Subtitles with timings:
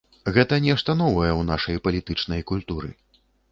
[0.37, 2.93] Гэта нешта новае ў нашай палітычнай культуры.